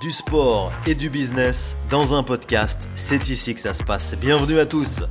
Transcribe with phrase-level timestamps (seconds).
[0.00, 4.14] Du sport et du business dans un podcast, c'est ici que ça se passe.
[4.16, 5.02] Bienvenue à tous.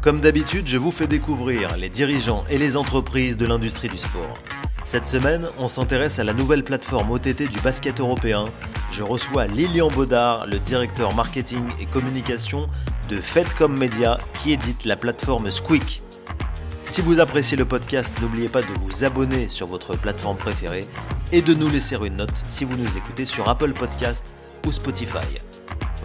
[0.00, 4.38] Comme d'habitude, je vous fais découvrir les dirigeants et les entreprises de l'industrie du sport.
[4.84, 8.46] Cette semaine, on s'intéresse à la nouvelle plateforme OTT du basket européen.
[8.92, 12.68] Je reçois Lilian Baudard, le directeur marketing et communication
[13.10, 16.00] de Fedcom Media, qui édite la plateforme Squeak.
[16.84, 20.86] Si vous appréciez le podcast, n'oubliez pas de vous abonner sur votre plateforme préférée
[21.32, 24.34] et de nous laisser une note si vous nous écoutez sur Apple Podcast
[24.66, 25.38] ou Spotify.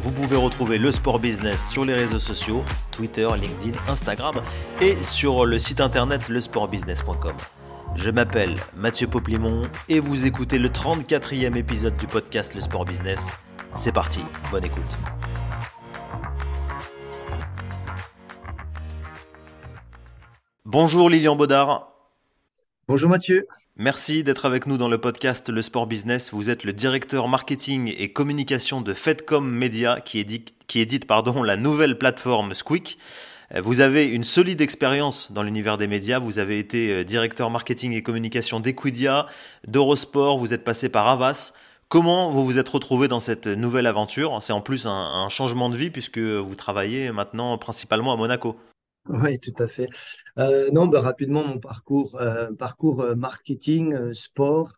[0.02, 4.42] Vous pouvez retrouver le sport business sur les réseaux sociaux, Twitter, LinkedIn, Instagram
[4.82, 7.36] et sur le site internet lesportbusiness.com.
[7.96, 13.38] Je m'appelle Mathieu Poplimon et vous écoutez le 34e épisode du podcast Le Sport Business.
[13.76, 14.98] C'est parti, bonne écoute.
[20.66, 21.92] Bonjour Lilian Baudard.
[22.88, 23.46] Bonjour Mathieu.
[23.78, 26.34] Merci d'être avec nous dans le podcast Le Sport Business.
[26.34, 31.98] Vous êtes le directeur marketing et communication de Fedcom Media qui édite, pardon, la nouvelle
[31.98, 32.98] plateforme Squeak.
[33.64, 36.20] Vous avez une solide expérience dans l'univers des médias.
[36.20, 39.28] Vous avez été euh, directeur marketing et communication d'Equidia,
[39.68, 40.38] d'Eurosport.
[40.38, 41.54] Vous êtes passé par Avas.
[41.88, 44.38] Comment vous vous êtes retrouvé dans cette nouvelle aventure?
[44.42, 48.58] C'est en plus un changement de vie puisque vous travaillez maintenant principalement à Monaco.
[49.10, 49.90] Oui, tout à fait.
[50.38, 54.74] Euh, non, bah, rapidement, mon parcours, euh, parcours euh, marketing, sport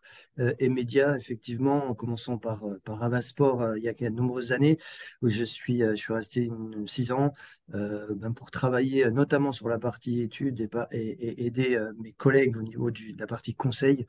[0.58, 4.78] et médias, effectivement, en commençant par, par Avasport il y a de nombreuses années,
[5.22, 6.50] où je suis, je suis resté
[6.86, 7.32] six ans
[7.68, 13.16] ben, pour travailler notamment sur la partie études et, aider mes collègues au niveau de
[13.16, 14.06] la partie conseil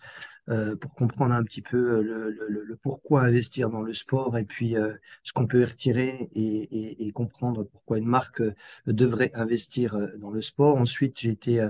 [0.47, 4.75] pour comprendre un petit peu le, pourquoi investir dans le sport et puis
[5.21, 8.41] ce qu'on peut y retirer et, et, comprendre pourquoi une marque
[8.87, 10.77] devrait investir dans le sport.
[10.77, 11.69] Ensuite, j'ai euh,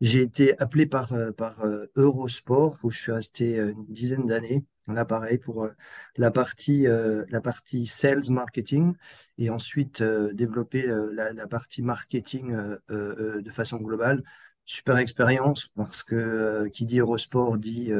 [0.00, 4.64] j'ai été appelé par, euh, par euh, Eurosport, où je suis resté une dizaine d'années.
[4.88, 5.68] Là, pareil, pour
[6.16, 6.86] la partie,
[7.28, 8.94] la partie sales marketing
[9.38, 12.52] et ensuite développer la, partie marketing
[12.88, 14.24] de façon globale.
[14.64, 17.92] Super expérience parce que qui dit Eurosport dit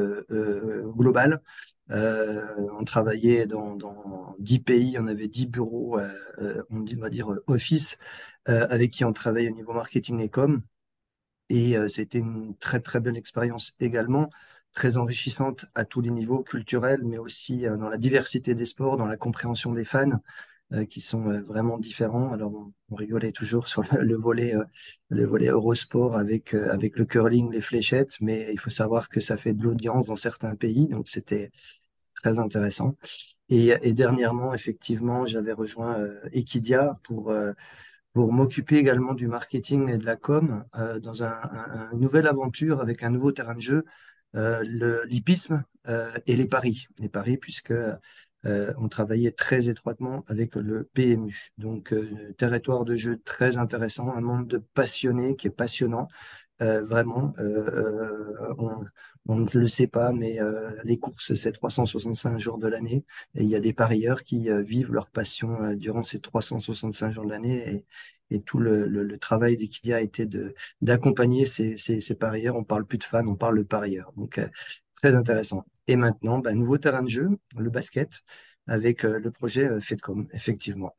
[0.97, 1.41] global.
[1.89, 5.97] On travaillait dans, dans 10 pays, on avait 10 bureaux,
[6.69, 7.97] on va dire office,
[8.45, 10.61] avec qui on travaille au niveau marketing et com.
[11.53, 14.29] Et euh, c'était une très très belle expérience également,
[14.73, 18.97] très enrichissante à tous les niveaux culturels, mais aussi euh, dans la diversité des sports,
[18.97, 20.19] dans la compréhension des fans
[20.73, 22.33] euh, qui sont euh, vraiment différents.
[22.33, 22.53] Alors
[22.89, 24.63] on, rigolait toujours sur le, le volet euh,
[25.09, 29.19] le volet Eurosport avec euh, avec le curling, les fléchettes, mais il faut savoir que
[29.19, 31.51] ça fait de l'audience dans certains pays, donc c'était
[32.23, 32.95] très intéressant.
[33.49, 37.53] Et, dernièrement, effectivement, j'avais rejoint euh, Equidia pour euh,
[38.13, 42.27] pour m'occuper également du marketing et de la com euh, dans un, un- une nouvelle
[42.27, 43.85] aventure avec un nouveau terrain de jeu,
[44.35, 44.63] euh,
[45.07, 46.87] l'hippisme euh, et les paris.
[46.99, 47.71] Les paris, puisque
[48.45, 51.51] euh, on travaillait très étroitement avec le PMU.
[51.57, 56.07] Donc, euh, territoire de jeu très intéressant, un monde de passionnés qui est passionnant.
[56.61, 58.85] Euh, vraiment, euh, euh,
[59.27, 60.39] on, ne le sait pas, mais
[60.83, 63.05] les courses, c'est 365 jours de l'année.
[63.35, 67.29] Et il y a des parieurs qui vivent leur passion durant ces 365 jours de
[67.31, 67.85] l'année.
[68.29, 70.27] Et, tout le, travail d'Equidia a été
[70.81, 72.55] d'accompagner ces, parieurs.
[72.55, 74.11] On parle plus de fans, on parle de parieurs.
[74.17, 74.39] Donc,
[74.93, 75.65] très intéressant.
[75.87, 78.23] Et maintenant, ben, nouveau terrain de jeu, le basket,
[78.67, 80.95] avec le projet Fedcom, effectivement.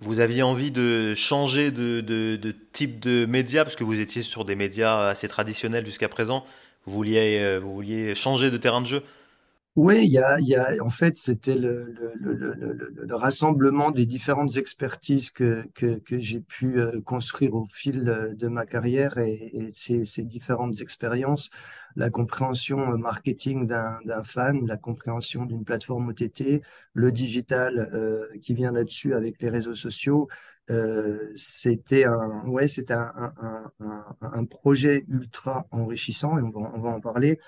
[0.00, 4.54] Vous aviez envie de changer de, type de média parce que vous étiez sur des
[4.54, 6.44] médias assez traditionnels jusqu'à présent.
[6.86, 9.02] Vous vouliez, euh, vous vouliez changer de terrain de jeu?
[9.80, 10.18] Oui, il y
[10.56, 15.30] a, en fait, c'était le, le, le, le, le, le- le rassemblement des différentes expertises
[15.30, 20.80] que, que, j'ai pu euh, construire au fil euh, de ma carrière et, ces, différentes
[20.80, 21.50] expériences,
[21.94, 26.60] la compréhension euh, marketing d'un, fan, la compréhension d'une plateforme OTT,
[26.94, 27.88] le digital
[28.42, 30.28] qui vient là-dessus avec les réseaux sociaux.
[31.36, 36.50] C'était un, ouais, c'était un, projet ultra enrichissant et on
[36.80, 37.38] va en parler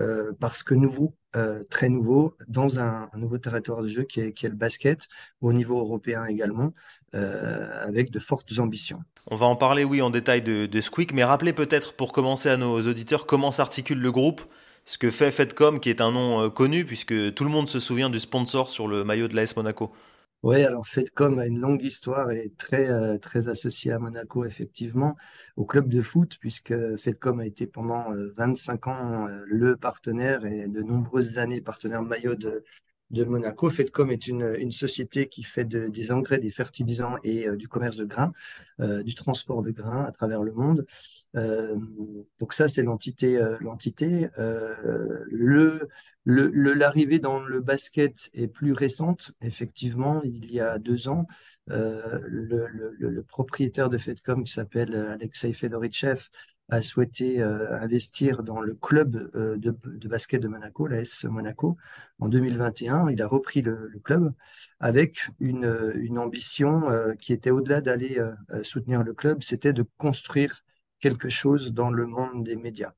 [0.00, 4.42] euh, parce que nouveau, euh, très nouveau, dans un, nouveau territoire de jeu qui est,
[4.42, 5.08] le basket,
[5.40, 6.72] au niveau européen également,
[7.14, 9.02] euh, avec de fortes ambitions.
[9.26, 12.48] On va en parler, oui, en détail de, de Squeak, mais rappelez peut-être pour commencer
[12.48, 14.40] à nos auditeurs comment s'articule le groupe,
[14.86, 18.08] ce que fait Fedcom, qui est un nom connu puisque tout le monde se souvient
[18.08, 19.92] du sponsor sur le maillot de l'AS Monaco.
[20.42, 25.14] Oui, alors Fedcom a une longue histoire et très, euh, très associé à Monaco, effectivement,
[25.56, 30.46] au club de foot, puisque Fedcom a été pendant euh, 25 ans euh, le partenaire
[30.46, 32.64] et de nombreuses années partenaire maillot de,
[33.10, 33.70] de Monaco.
[33.70, 38.32] Fedcom est une, société qui fait des engrais, des fertilisants et du commerce de grains,
[38.78, 40.86] du transport de grains à travers le monde.
[41.34, 43.40] donc ça, c'est l'entité.
[43.60, 44.28] l'entité.
[44.36, 45.88] le
[46.26, 51.26] L'arrivée dans le basket est plus récente, effectivement, il y a deux ans.
[51.70, 56.28] Euh, le, propriétaire de Fedcom, qui s'appelle Alexei Fedorichev,
[56.70, 61.76] a souhaité euh, investir dans le club euh, de, basket de Monaco, l'AS Monaco,
[62.18, 63.10] en 2021.
[63.10, 64.32] Il a repris le, club
[64.80, 66.82] avec une, ambition
[67.18, 68.18] qui était au-delà d'aller
[68.62, 70.62] soutenir le club, c'était de construire
[71.00, 72.92] quelque chose dans le monde des médias.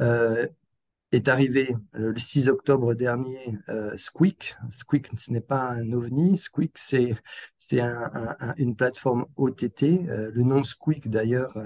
[0.00, 0.46] Euh,
[1.10, 4.56] est arrivé le 6 octobre dernier euh, Squeak.
[4.70, 6.36] Squeak, ce n'est pas un ovni.
[6.36, 7.14] Squeak, c'est
[7.56, 10.06] c'est un, un, une plateforme OTT.
[10.08, 11.56] Euh, le nom Squeak, d'ailleurs,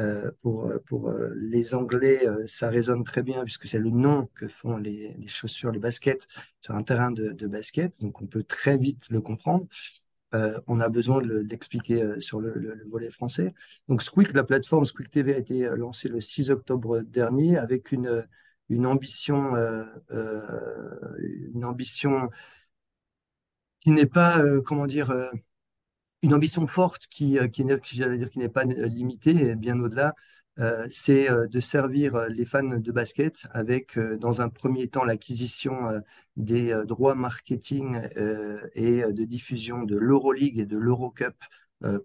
[0.00, 4.76] euh, pour pour les Anglais, ça résonne très bien puisque c'est le nom que font
[4.76, 6.26] les, chaussures, les baskets
[6.60, 8.00] sur un terrain de, basket.
[8.02, 9.66] Donc, on peut très vite le comprendre.
[10.66, 13.54] on a besoin de l'expliquer sur le, le, le, volet français.
[13.88, 18.24] Donc Squeak, la plateforme Squeak TV a été lancée le 6 octobre dernier avec une
[18.70, 21.16] une ambition, euh, euh,
[21.54, 22.30] une ambition
[23.80, 25.12] qui n'est pas, euh, comment dire,
[26.22, 27.80] une ambition forte qui, dire,
[28.30, 30.14] qui n'est pas limitée, et bien au-delà,
[30.90, 36.02] c'est de servir les fans de basket avec, dans un premier temps, l'acquisition
[36.36, 38.00] des droits marketing
[38.74, 41.34] et de diffusion de l'Euroleague et de l'Eurocup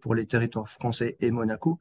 [0.01, 1.79] pour les territoires français et Monaco.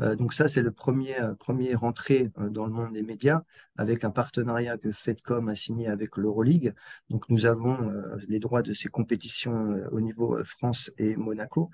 [0.00, 3.42] Euh, donc ça, c'est le premier, euh, premier rentrée euh, dans le monde des médias
[3.76, 6.74] avec un partenariat que Fedcom a signé avec l'Euroleague.
[7.10, 7.92] Donc nous avons
[8.28, 11.70] les droits de ces compétitions au niveau France et Monaco,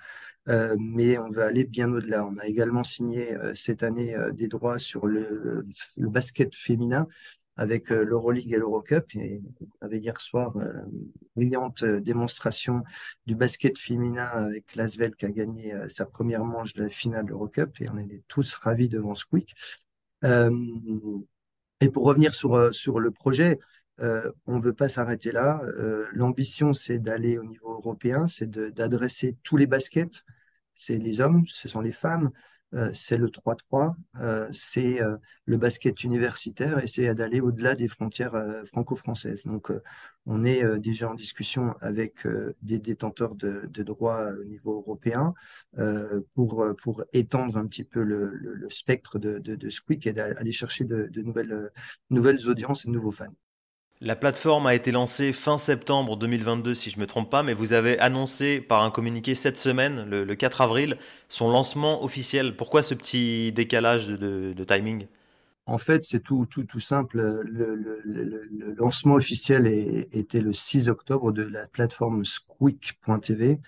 [0.47, 2.27] mais on veut aller bien au-delà.
[2.27, 5.67] On a également signé cette année des droits sur le
[5.99, 7.07] basket féminin
[7.61, 9.15] avec euh, l'Euroleague et l'Eurocup.
[9.15, 10.83] Et on avait hier soir une euh,
[11.37, 12.83] brillante euh, démonstration
[13.27, 17.29] du basket féminin avec Lasvel qui a gagné sa première manche de la finale de
[17.29, 19.55] l'Eurocup et on est tous ravis devant Squeak.
[20.25, 23.59] et pour revenir sur, sur le projet,
[23.99, 25.61] on ne veut pas s'arrêter là.
[26.13, 30.25] L'ambition, c'est d'aller au niveau européen, c'est d'adresser tous les baskets.
[30.75, 32.31] C'est les hommes, ce sont les femmes, euh,
[32.93, 38.37] c'est le 3-3, euh, c'est euh, le basket universitaire et c'est d'aller au-delà des frontières
[38.67, 39.45] franco-françaises.
[39.45, 39.73] Donc,
[40.27, 42.27] on est déjà en discussion avec
[42.63, 45.35] des détenteurs de, droits au niveau européen
[46.35, 51.11] pour, pour étendre un petit peu le, spectre de, de, Squeak et d'aller chercher de,
[51.23, 51.71] nouvelles,
[52.11, 53.35] nouvelles audiences et de nouveaux fans.
[54.03, 57.53] La plateforme a été lancée fin septembre 2022, si je ne me trompe pas, mais
[57.53, 60.97] vous avez annoncé par un communiqué cette semaine, le, 4 avril,
[61.29, 62.57] son lancement officiel.
[62.57, 65.07] Pourquoi ce petit décalage de, timing?
[65.67, 66.49] En fait, c'est tout,
[66.79, 67.21] simple.
[67.45, 69.67] Le, lancement officiel
[70.13, 73.59] était le 6 octobre de la plateforme squeak.tv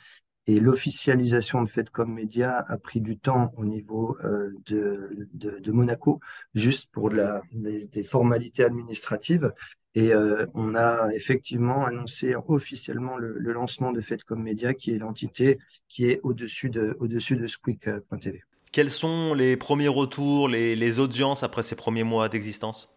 [0.47, 6.21] et l'officialisation de Fedcom Media a pris du temps au niveau euh, de, Monaco,
[6.55, 9.53] juste pour des formalités administratives.
[9.95, 15.59] Et euh, on a effectivement annoncé officiellement le, lancement de Fedcom Media, qui est l'entité
[15.89, 18.43] qui est au-dessus de, de Squeak.tv.
[18.73, 22.92] Quels sont les premiers retours, les audiences après ces premiers mois d'existence?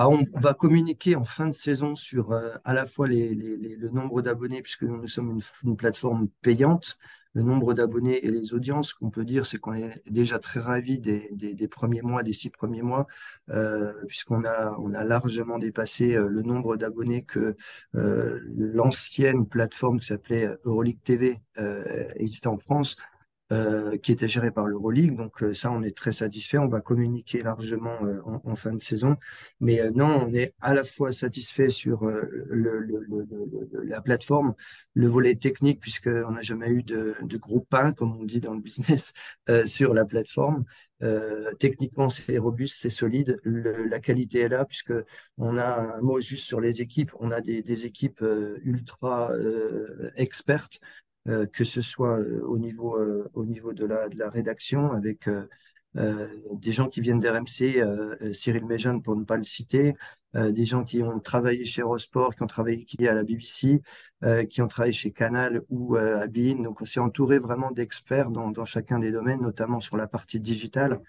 [0.00, 4.22] Ah, on va communiquer en fin de saison sur euh, à la fois le nombre
[4.22, 6.98] d'abonnés, puisque nous, sommes une, plateforme payante,
[7.32, 8.90] le nombre d'abonnés et les audiences.
[8.90, 12.50] Ce qu'on peut dire, c'est qu'on est déjà très ravis des, premiers mois, des six
[12.50, 13.08] premiers mois,
[13.50, 17.56] euh, puisqu'on a, largement dépassé euh, le nombre d'abonnés que
[17.92, 21.40] l'ancienne plateforme qui s'appelait Euroleague TV
[22.14, 22.96] existait en France.
[23.50, 25.16] Euh, qui était géré par l'Euroleague.
[25.16, 26.58] Donc euh, ça, on est très satisfait.
[26.58, 29.16] On va communiquer largement euh, en, fin de saison.
[29.60, 33.06] Mais non, on est à la fois satisfait sur le,
[33.84, 34.54] la plateforme,
[34.92, 38.52] le volet technique, puisqu'on n'a jamais eu de, de groupe 1, comme on dit dans
[38.52, 39.14] le business,
[39.64, 40.64] sur la plateforme.
[41.58, 43.40] techniquement, c'est robuste, c'est solide.
[43.44, 44.92] la qualité est là, puisque
[45.38, 47.12] on a un mot juste sur les équipes.
[47.18, 48.22] On a des, des équipes
[48.62, 49.30] ultra
[50.16, 51.07] expertes euh,
[51.52, 55.28] que ce soit euh, au niveau, euh, au niveau de, la, de la rédaction avec
[55.94, 59.96] des gens qui viennent d'RMC, Cyril Méjean pour ne pas le citer,
[60.34, 63.82] des gens qui ont travaillé chez Eurosport, qui ont travaillé à la BBC,
[64.48, 66.62] qui ont travaillé chez Canal ou à Bein.
[66.62, 70.38] Donc on s'est entouré vraiment d'experts dans, dans, chacun des domaines, notamment sur la partie
[70.38, 71.00] digitale.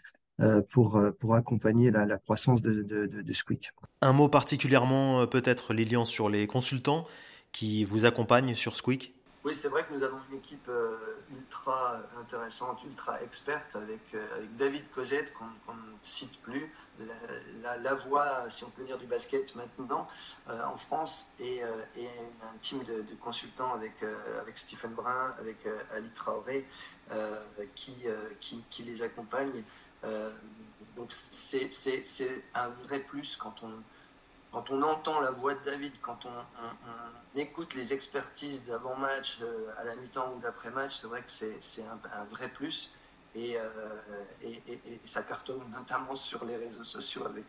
[0.70, 3.72] pour, pour accompagner la, croissance de, de Squeak.
[4.02, 7.06] Un mot particulièrement peut-être, Lilian, sur les consultants
[7.52, 9.14] qui vous accompagnent sur Squeak
[9.46, 10.98] Oui, c'est vrai que nous avons une équipe euh,
[11.32, 16.74] ultra intéressante, ultra experte avec, euh, David Cosette, qu'on ne cite plus,
[17.64, 20.10] la, voix, si on peut dire, du basket maintenant
[20.50, 23.94] euh, en France, et, un team de, consultants avec,
[24.56, 26.68] Stephen Brun, avec Ali Traoré,
[27.76, 27.96] qui,
[28.42, 29.64] qui, les accompagne.
[30.98, 33.72] donc c'est un vrai plus quand on
[34.52, 39.40] quand on entend la voix de David, quand on, écoute les expertises d'avant-match,
[39.78, 42.92] à la mi-temps ou d'après-match, c'est vrai que c'est un, vrai plus.
[43.38, 43.70] Euh,
[44.44, 44.60] et,
[45.06, 47.46] ça cartonne notamment sur les réseaux sociaux avec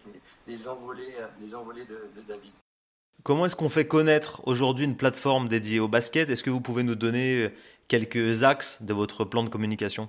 [0.47, 2.53] les, envolées, les envolées de, de David.
[3.23, 6.29] Comment est-ce qu'on fait connaître aujourd'hui une plateforme dédiée au basket?
[6.29, 7.53] Est-ce que vous pouvez nous donner
[7.89, 10.09] quelques axes de votre plan de communication?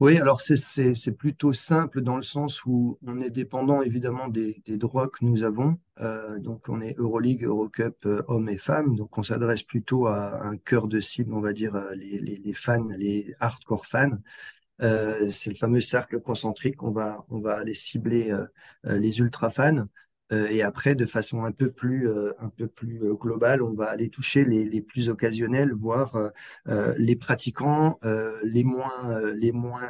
[0.00, 5.08] Oui, alors c'est plutôt simple dans le sens où on est dépendant évidemment des, droits
[5.08, 5.76] que nous avons.
[6.00, 8.94] Euh, donc on est Euroleague, Eurocup, euh, hommes et femmes.
[8.94, 12.52] Donc on s'adresse plutôt à un cœur de cible, on va dire euh, les, les,
[12.52, 14.18] fans, les hardcore fans.
[14.78, 16.82] c'est le fameux cercle concentrique.
[16.84, 18.32] On va, on va aller cibler
[18.84, 19.88] les ultra fans.
[20.32, 23.72] Euh, et après, de façon un peu plus, euh, un peu plus euh, globale, on
[23.72, 26.16] va aller toucher les, les plus occasionnels, voire
[26.98, 27.98] les pratiquants,
[28.42, 29.88] les moins, les moins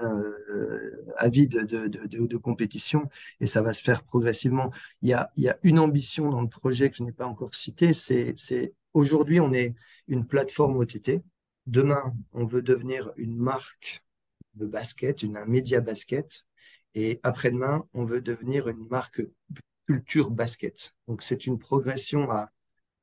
[1.17, 3.09] avides de, de, compétition.
[3.41, 4.71] Et ça va se faire progressivement.
[5.03, 7.27] Il y a, il y a une ambition dans le projet que je n'ai pas
[7.27, 7.93] encore cité.
[7.93, 9.75] C'est, c'est aujourd'hui, on est
[10.09, 11.23] une plateforme OTT.
[11.67, 14.03] Demain, on veut devenir une marque
[14.55, 16.47] de basket, une, un média basket.
[16.95, 19.23] Et après-demain, on veut devenir une marque
[19.89, 20.95] culture basket.
[21.09, 22.51] Donc c'est une progression à,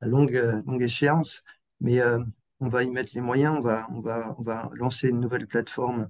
[0.01, 1.43] longue, longue échéance,
[1.81, 2.19] mais euh,
[2.59, 3.55] on va y mettre les moyens.
[3.57, 6.09] On va, on va, on va lancer une nouvelle plateforme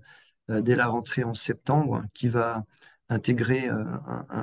[0.50, 2.65] euh, dès la rentrée en septembre qui va
[3.08, 3.86] intégrer euh,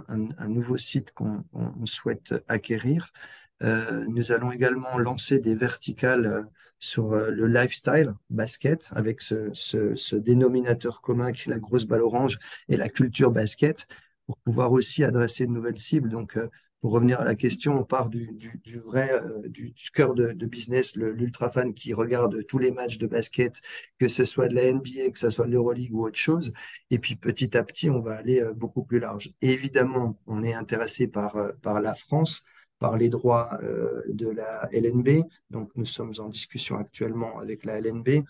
[0.08, 1.44] un, nouveau site qu'on
[1.84, 3.12] souhaite acquérir.
[3.60, 6.48] nous allons également lancer des verticales
[6.78, 12.02] sur le lifestyle basket avec ce, ce, ce, dénominateur commun qui est la grosse balle
[12.02, 13.88] orange et la culture basket
[14.26, 16.08] pour pouvoir aussi adresser de nouvelles cibles.
[16.08, 16.48] Donc, euh,
[16.80, 18.32] pour revenir à la question, on part du,
[18.64, 22.98] du, vrai, euh, du, cœur de, de business, l'ultra fan qui regarde tous les matchs
[22.98, 23.60] de basket,
[24.00, 26.52] que ce soit de la NBA, que ce soit de l'Euroleague ou autre chose.
[26.90, 29.30] Et puis petit à petit, on va aller euh, beaucoup plus large.
[29.42, 32.46] Évidemment, on est intéressé par, par la France,
[32.80, 33.60] par les droits
[34.08, 35.22] de la LNB.
[35.50, 38.24] Donc nous sommes en discussion actuellement avec la LNB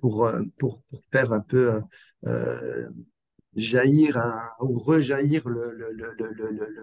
[0.00, 1.80] pour, pour, pour faire un peu
[3.56, 4.18] jaillir
[4.60, 5.42] ou rejaillir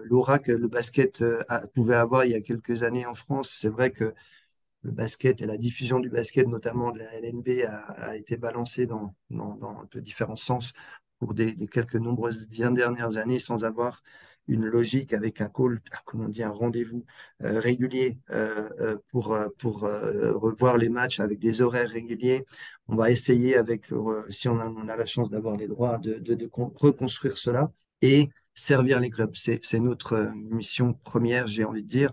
[0.04, 1.42] l'aura que le basket euh,
[1.74, 3.56] pouvait avoir il y a quelques années en France.
[3.60, 4.14] C'est vrai que
[4.82, 7.64] le basket et la diffusion du basket, notamment de la LNB,
[7.98, 10.72] a, été balancée dans, dans, dans, différents sens
[11.18, 14.02] pour des, des quelques nombreuses dernières années sans avoir
[14.48, 17.04] une logique avec un call, comment on dit, un rendez-vous
[17.42, 22.44] euh, régulier euh, euh, pour, pour revoir les matchs avec des horaires réguliers.
[22.88, 23.86] On va essayer avec,
[24.30, 27.72] si on a, on a la chance d'avoir les droits, de, de, de, reconstruire cela
[28.02, 29.34] et servir les clubs.
[29.34, 32.12] C'est notre mission première, j'ai envie de dire.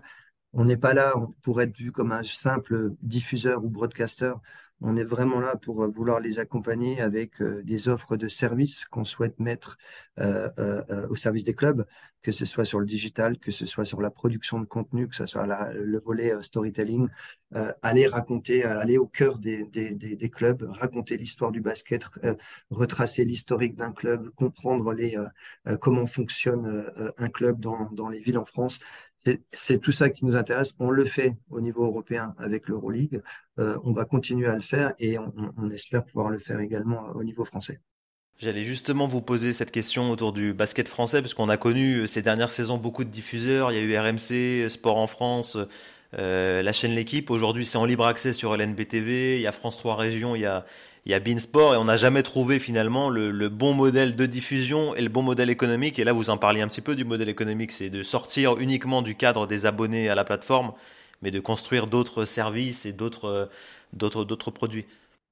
[0.52, 4.32] On n'est pas là pour être vu comme un simple diffuseur ou broadcaster.
[4.80, 9.38] On est vraiment là pour vouloir les accompagner avec des offres de services qu'on souhaite
[9.38, 9.76] mettre
[10.18, 11.84] au service des clubs
[12.22, 15.16] que ce soit sur le digital, que ce soit sur la production de contenu, que
[15.16, 17.08] ce soit le volet euh, storytelling,
[17.54, 22.04] euh, aller raconter, euh, aller au cœur des, des, des, clubs, raconter l'histoire du basket,
[22.70, 25.16] retracer l'historique d'un club, comprendre les,
[25.80, 26.86] comment fonctionne
[27.18, 28.80] un club dans, dans les villes en France.
[29.52, 30.74] C'est tout ça qui nous intéresse.
[30.78, 33.22] On le fait au niveau européen avec l'Euroleague.
[33.58, 37.44] on va continuer à le faire et on, espère pouvoir le faire également au niveau
[37.44, 37.80] français.
[38.40, 42.06] J'allais justement vous poser cette question autour du basket français, parce qu'on a connu euh,
[42.06, 43.70] ces dernières saisons beaucoup de diffuseurs.
[43.70, 45.58] Il y a eu RMC, Sport en France,
[46.18, 47.30] euh, la chaîne L'équipe.
[47.30, 49.36] Aujourd'hui, c'est en libre accès sur LNBTV.
[49.36, 50.64] Il y a France 3 Régions, il y a,
[51.06, 51.74] il y a Beansport.
[51.74, 55.22] Et on n'a jamais trouvé finalement le, le, bon modèle de diffusion et le bon
[55.22, 55.98] modèle économique.
[55.98, 57.72] Et là, vous en parliez un petit peu du modèle économique.
[57.72, 60.72] C'est de sortir uniquement du cadre des abonnés à la plateforme,
[61.22, 63.46] mais de construire d'autres services et d'autres, euh,
[63.92, 64.86] d'autres, d'autres produits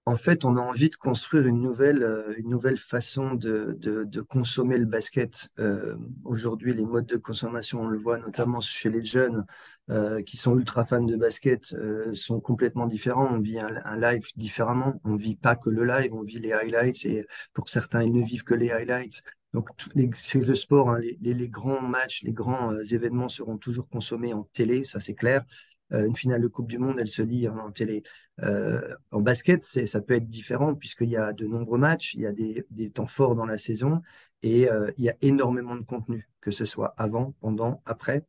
[0.09, 3.79] en fait, on a envie de construire une nouvelle, euh, une nouvelle façon de,
[4.23, 5.51] consommer le basket.
[5.59, 9.45] Euh, aujourd'hui, les modes de consommation, on le voit notamment chez les jeunes
[9.91, 11.77] euh, qui sont ultra fans de basket,
[12.15, 13.29] sont complètement différents.
[13.31, 14.99] On vit un, live différemment.
[15.05, 18.25] On vit pas que le live, on vit les highlights et pour certains, ils ne
[18.25, 19.23] vivent que les highlights.
[19.53, 24.33] Donc, les, ces sports, hein, les, les, grands matchs, les grands événements seront toujours consommés
[24.33, 25.45] en télé, ça c'est clair.
[25.93, 28.03] Euh, une finale de Coupe du Monde, elle se lit en, télé.
[28.43, 32.27] Euh, en basket, ça peut être différent puisqu'il y a de nombreux matchs, il y
[32.27, 34.03] a des, temps forts dans la saison
[34.43, 38.25] et euh, il y a énormément de contenu, que ce soit avant, pendant, après.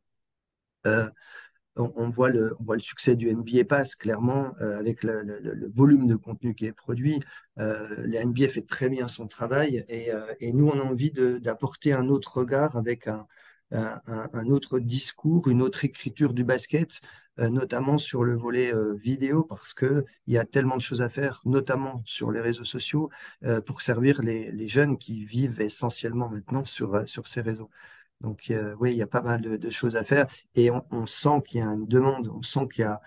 [1.76, 6.72] on, voit le, succès du NBA Pass, clairement, avec le, volume de contenu qui est
[6.72, 7.20] produit.
[7.56, 12.38] le NBA fait très bien son travail et, nous, on a envie d'apporter un autre
[12.38, 13.26] regard avec un,
[14.50, 17.00] autre discours, une autre écriture du basket,
[17.48, 21.40] notamment sur le volet euh, vidéo, parce qu'il y a tellement de choses à faire,
[21.44, 23.10] notamment sur les réseaux sociaux,
[23.44, 27.70] euh, pour servir les, jeunes qui vivent essentiellement maintenant sur, ces réseaux.
[28.20, 31.60] Donc oui, il y a pas mal de, choses à faire et on sent qu'il
[31.60, 33.00] y a une demande, on sent qu'il y a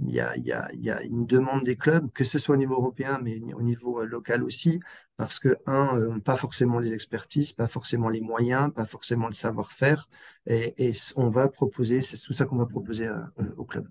[0.00, 3.62] il y, a, une demande des clubs, que ce soit au niveau européen, mais au
[3.62, 4.80] niveau local aussi,
[5.16, 10.08] parce que, un, pas forcément les expertises, pas forcément les moyens, pas forcément le savoir-faire,
[10.46, 13.08] et, on va proposer, c'est tout ça qu'on va proposer
[13.56, 13.88] au club.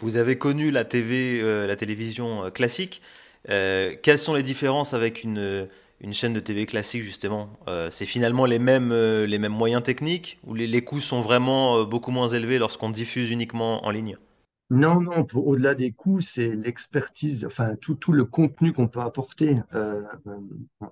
[0.00, 3.02] Vous avez connu la TV, euh, la télévision euh, classique.
[3.50, 5.68] Euh, quelles sont les différences avec une,
[6.12, 7.50] chaîne de TV classique justement?
[7.90, 12.28] C'est finalement les mêmes, les mêmes moyens techniques ou les coûts sont vraiment beaucoup moins
[12.28, 14.16] élevés lorsqu'on diffuse uniquement en ligne?
[14.70, 19.56] Non, non, au-delà des coûts, c'est l'expertise, enfin tout, tout le contenu qu'on peut apporter.
[19.74, 20.04] Euh,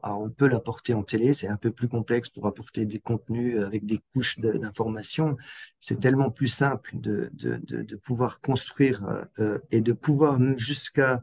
[0.03, 3.87] on peut l'apporter en télé, c'est un peu plus complexe pour apporter des contenus avec
[3.87, 5.37] des couches d'informations.
[5.79, 9.05] C'est tellement plus simple de, de, de, de pouvoir construire
[9.39, 11.23] euh, et de pouvoir jusqu'à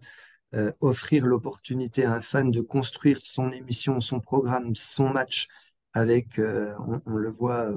[0.53, 5.49] euh, offrir l'opportunité à un fan de construire son émission, son programme, son match
[5.95, 6.73] avec, euh,
[7.05, 7.69] on, le voit,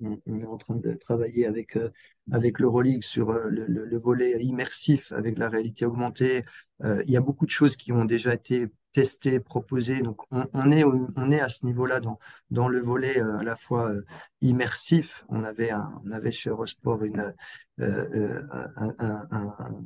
[0.00, 1.90] on, est en train de travailler avec euh,
[2.30, 6.44] avec l'Euroleague sur euh, le, volet immersif avec la réalité augmentée.
[6.82, 10.02] il y a beaucoup de choses qui ont déjà été testées, proposées.
[10.02, 12.18] Donc on, est on est à ce niveau-là dans
[12.50, 13.92] dans le volet à la fois
[14.40, 15.24] immersif.
[15.28, 15.72] On avait
[16.04, 17.34] on avait chez Eurosport une
[17.78, 19.84] un, un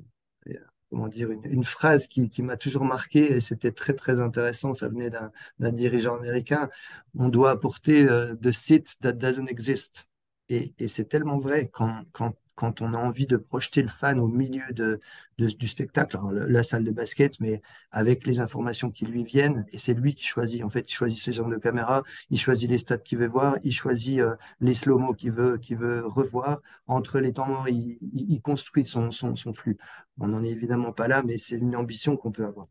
[0.90, 4.74] comment dire, une, phrase qui, m'a toujours marqué et c'était très très intéressant.
[4.74, 6.70] Ça venait d'un dirigeant américain.
[7.16, 10.08] On doit apporter euh, the seat that doesn't exist.
[10.48, 14.18] Et, et c'est tellement vrai quand, quand quand on a envie de projeter le fan
[14.18, 15.00] au milieu de,
[15.38, 17.62] du spectacle, la, salle de basket, mais
[17.92, 20.64] avec les informations qui lui viennent, et c'est lui qui choisit.
[20.64, 23.58] En fait, il choisit ses angles de caméra, il choisit les stats qu'il veut voir,
[23.62, 26.60] il choisit euh, les slow-mo qu'il veut, veut revoir.
[26.88, 29.78] Entre les temps morts, il, il, construit son, son, son flux.
[30.18, 32.66] On n'en est évidemment pas là, mais c'est une ambition qu'on peut avoir.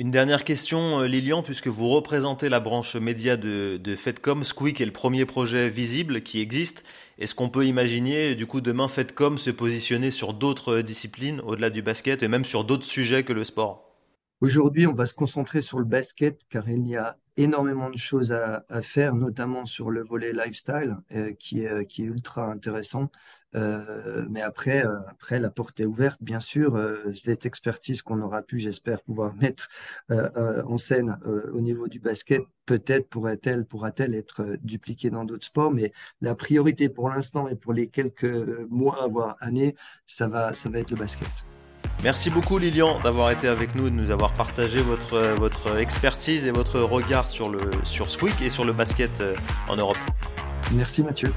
[0.00, 4.80] Une dernière question, euh, Lilian, puisque vous représentez la branche média de, de Fedcom, Squeak
[4.80, 6.84] est le premier projet visible qui existe.
[7.20, 11.82] Est-ce qu'on peut imaginer, du coup, demain, Fedcom se positionner sur d'autres disciplines, au-delà du
[11.82, 13.94] basket, et même sur d'autres sujets que le sport?
[14.40, 18.32] Aujourd'hui, on va se concentrer sur le basket, car il y a énormément de choses
[18.32, 23.10] à, faire, notamment sur le volet lifestyle, euh, qui, est, qui est ultra intéressant.
[23.56, 26.78] Euh, mais après, euh, après, la porte est ouverte, bien sûr.
[27.14, 29.68] cette expertise qu'on aura pu, j'espère, pouvoir mettre
[30.08, 31.18] en scène
[31.52, 35.72] au niveau du basket, peut-être pourra-t-elle être dupliquée dans d'autres sports.
[35.72, 38.24] Mais la priorité pour l'instant et pour les quelques
[38.68, 39.74] mois, voire années,
[40.06, 41.49] ça va, ça va être le basket.
[42.02, 46.50] Merci beaucoup Lilian d'avoir été avec nous, de nous avoir partagé votre, votre expertise et
[46.50, 49.34] votre regard sur, le, sur Squeak et sur le basket euh,
[49.68, 49.98] en Europe.
[50.72, 51.32] Merci Mathieu.